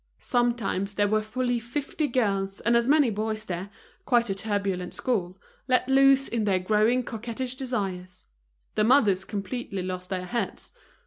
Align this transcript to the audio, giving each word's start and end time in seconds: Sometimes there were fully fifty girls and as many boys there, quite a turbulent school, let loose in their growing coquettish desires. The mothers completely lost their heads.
Sometimes 0.17 0.95
there 0.95 1.07
were 1.07 1.21
fully 1.21 1.59
fifty 1.59 2.07
girls 2.07 2.59
and 2.61 2.75
as 2.75 2.87
many 2.87 3.11
boys 3.11 3.45
there, 3.45 3.69
quite 4.03 4.31
a 4.31 4.33
turbulent 4.33 4.95
school, 4.95 5.39
let 5.67 5.87
loose 5.87 6.27
in 6.27 6.45
their 6.45 6.57
growing 6.57 7.03
coquettish 7.03 7.53
desires. 7.53 8.25
The 8.73 8.83
mothers 8.83 9.25
completely 9.25 9.83
lost 9.83 10.09
their 10.09 10.25
heads. 10.25 10.71